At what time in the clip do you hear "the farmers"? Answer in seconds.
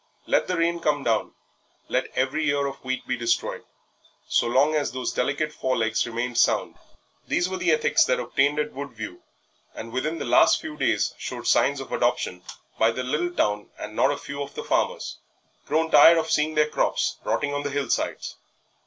14.55-15.19